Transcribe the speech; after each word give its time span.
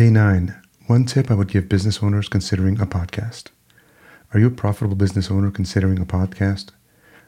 Day 0.00 0.08
9 0.08 0.58
One 0.86 1.04
tip 1.04 1.30
I 1.30 1.34
would 1.34 1.48
give 1.48 1.68
business 1.68 2.02
owners 2.02 2.26
considering 2.26 2.80
a 2.80 2.86
podcast. 2.86 3.48
Are 4.32 4.40
you 4.40 4.46
a 4.46 4.50
profitable 4.50 4.96
business 4.96 5.30
owner 5.30 5.50
considering 5.50 6.00
a 6.00 6.06
podcast? 6.06 6.70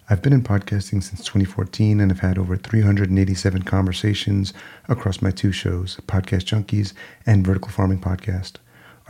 I've 0.09 0.23
been 0.23 0.33
in 0.33 0.43
podcasting 0.43 1.03
since 1.03 1.19
2014 1.19 2.01
and 2.01 2.11
have 2.11 2.21
had 2.21 2.39
over 2.39 2.57
387 2.57 3.65
conversations 3.65 4.55
across 4.89 5.21
my 5.21 5.31
two 5.31 5.53
shows, 5.53 5.99
Podcast 6.07 6.47
Junkies 6.47 6.95
and 7.27 7.47
Vertical 7.47 7.71
Farming 7.71 8.01
Podcast. 8.01 8.53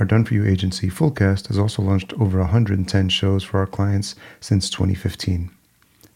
Our 0.00 0.06
Done 0.06 0.24
For 0.24 0.34
You 0.34 0.44
agency, 0.44 0.90
Fullcast, 0.90 1.46
has 1.46 1.56
also 1.56 1.82
launched 1.82 2.12
over 2.14 2.40
110 2.40 3.08
shows 3.10 3.44
for 3.44 3.60
our 3.60 3.68
clients 3.68 4.16
since 4.40 4.68
2015. 4.70 5.52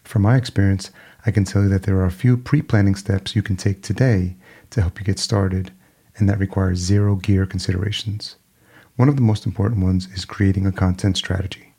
From 0.03 0.23
my 0.23 0.35
experience, 0.35 0.91
I 1.25 1.31
can 1.31 1.45
tell 1.45 1.63
you 1.63 1.69
that 1.69 1.85
there 1.85 1.99
are 1.99 2.07
a 2.07 2.11
few 2.11 2.39
pre 2.39 2.61
planning 2.61 2.97
steps 2.97 3.37
you 3.37 3.43
can 3.43 3.57
take 3.57 3.85
today 3.85 4.35
to 4.71 4.81
help 4.81 4.99
you 4.99 5.05
get 5.05 5.21
started, 5.21 5.71
and 6.17 6.29
that 6.29 6.39
requires 6.39 6.79
zero 6.79 7.17
gear 7.17 7.47
considerations. 7.47 8.37
One 8.97 9.09
of 9.09 9.17
the 9.17 9.23
most 9.23 9.45
important 9.45 9.83
ones 9.83 10.09
is 10.15 10.25
creating 10.25 10.67
a 10.67 10.73
content 10.73 11.17
strategy. 11.17 11.75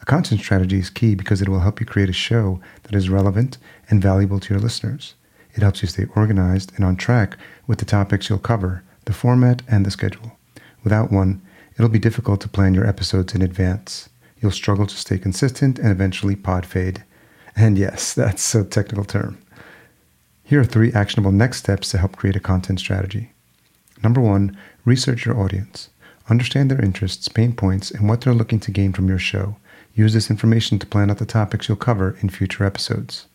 A 0.00 0.04
content 0.04 0.40
strategy 0.40 0.78
is 0.78 0.90
key 0.90 1.14
because 1.14 1.40
it 1.40 1.48
will 1.48 1.60
help 1.60 1.80
you 1.80 1.86
create 1.86 2.08
a 2.08 2.12
show 2.12 2.60
that 2.84 2.94
is 2.94 3.08
relevant 3.08 3.58
and 3.88 4.02
valuable 4.02 4.40
to 4.40 4.54
your 4.54 4.60
listeners. 4.60 5.14
It 5.54 5.62
helps 5.62 5.82
you 5.82 5.88
stay 5.88 6.06
organized 6.14 6.72
and 6.76 6.84
on 6.84 6.96
track 6.96 7.36
with 7.66 7.78
the 7.78 7.84
topics 7.84 8.28
you'll 8.28 8.38
cover, 8.38 8.82
the 9.04 9.12
format, 9.12 9.62
and 9.68 9.84
the 9.86 9.90
schedule. 9.90 10.38
Without 10.84 11.10
one, 11.10 11.42
it'll 11.76 11.88
be 11.88 11.98
difficult 11.98 12.40
to 12.42 12.48
plan 12.48 12.74
your 12.74 12.86
episodes 12.86 13.34
in 13.34 13.42
advance. 13.42 14.08
You'll 14.40 14.52
struggle 14.52 14.86
to 14.86 14.96
stay 14.96 15.18
consistent 15.18 15.78
and 15.78 15.90
eventually 15.90 16.36
pod 16.36 16.66
fade. 16.66 17.04
And 17.56 17.76
yes, 17.76 18.14
that's 18.14 18.54
a 18.54 18.64
technical 18.64 19.04
term. 19.04 19.38
Here 20.44 20.60
are 20.60 20.64
three 20.64 20.92
actionable 20.92 21.32
next 21.32 21.58
steps 21.58 21.90
to 21.90 21.98
help 21.98 22.16
create 22.16 22.36
a 22.36 22.40
content 22.40 22.80
strategy. 22.80 23.32
Number 24.02 24.20
one, 24.20 24.56
research 24.84 25.24
your 25.24 25.38
audience. 25.38 25.90
Understand 26.30 26.70
their 26.70 26.84
interests, 26.84 27.28
pain 27.28 27.54
points, 27.54 27.90
and 27.90 28.08
what 28.08 28.20
they're 28.20 28.34
looking 28.34 28.60
to 28.60 28.70
gain 28.70 28.92
from 28.92 29.08
your 29.08 29.18
show. 29.18 29.56
Use 29.94 30.12
this 30.14 30.30
information 30.30 30.78
to 30.78 30.86
plan 30.86 31.10
out 31.10 31.18
the 31.18 31.26
topics 31.26 31.68
you'll 31.68 31.76
cover 31.76 32.16
in 32.20 32.28
future 32.28 32.64
episodes. 32.64 33.26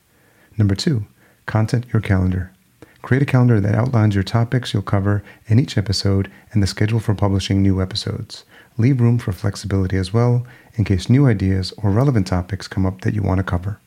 Number 0.58 0.76
two, 0.76 1.06
content 1.46 1.86
your 1.92 2.02
calendar. 2.02 2.52
Create 3.02 3.24
a 3.24 3.26
calendar 3.26 3.60
that 3.60 3.76
outlines 3.76 4.16
your 4.16 4.24
topics 4.24 4.74
you'll 4.74 4.84
cover 4.84 5.24
in 5.48 5.60
each 5.60 5.78
episode 5.78 6.32
and 6.52 6.64
the 6.64 6.68
schedule 6.68 7.02
for 7.02 7.14
publishing 7.14 7.62
new 7.62 7.82
episodes. 7.82 8.46
Leave 8.78 9.02
room 9.02 9.18
for 9.18 9.34
flexibility 9.34 9.98
as 9.98 10.14
well 10.14 10.48
in 10.76 10.86
case 10.86 11.10
new 11.10 11.28
ideas 11.28 11.74
or 11.78 11.92
relevant 11.92 12.28
topics 12.28 12.68
come 12.68 12.86
up 12.86 13.02
that 13.02 13.14
you 13.14 13.22
want 13.22 13.40
to 13.40 13.44
cover. 13.44 13.80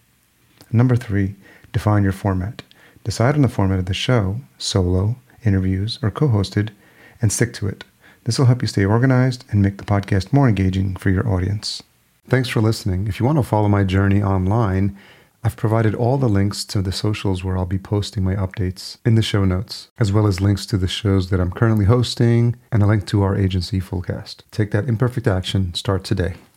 Number 0.71 0.97
three, 0.97 1.35
define 1.73 2.03
your 2.03 2.13
format. 2.13 2.61
Decide 3.05 3.37
on 3.37 3.43
the 3.43 3.49
format 3.49 3.79
of 3.79 3.87
the 3.87 3.95
show, 3.95 4.41
solo, 4.59 5.17
interviews, 5.47 5.99
or 6.03 6.11
co 6.11 6.29
hosted, 6.29 6.71
and 7.23 7.33
stick 7.33 7.53
to 7.55 7.69
it. 7.69 7.85
This 8.25 8.39
will 8.39 8.47
help 8.47 8.63
you 8.63 8.69
stay 8.69 8.85
organized 8.85 9.45
and 9.51 9.63
make 9.63 9.79
the 9.79 9.85
podcast 9.85 10.33
more 10.33 10.49
engaging 10.49 10.97
for 10.97 11.11
your 11.11 11.29
audience. 11.29 11.83
Thanks 12.29 12.49
for 12.49 12.61
listening. 12.61 13.07
If 13.07 13.21
you 13.21 13.27
want 13.27 13.39
to 13.39 13.45
follow 13.45 13.69
my 13.69 13.85
journey 13.85 14.21
online, 14.23 14.97
I've 15.45 15.57
provided 15.57 15.95
all 15.95 16.19
the 16.19 16.29
links 16.29 16.65
to 16.65 16.83
the 16.83 16.91
socials 16.91 17.45
where 17.45 17.57
I'll 17.57 17.67
be 17.67 17.79
posting 17.79 18.25
my 18.25 18.35
updates 18.35 18.97
in 19.05 19.15
the 19.15 19.23
show 19.23 19.45
notes, 19.45 19.91
as 19.99 20.11
well 20.11 20.27
as 20.27 20.41
links 20.41 20.67
to 20.67 20.77
the 20.77 20.89
shows 20.89 21.31
that 21.31 21.39
I'm 21.39 21.53
currently 21.53 21.85
hosting 21.85 22.57
and 22.73 22.83
a 22.83 22.87
link 22.87 23.07
to 23.09 23.23
our 23.23 23.37
agency 23.37 23.81
Fullcast. 23.81 24.39
Take 24.51 24.73
that 24.73 24.89
imperfect 24.89 25.29
action, 25.29 25.73
start 25.75 26.03
today. 26.03 26.37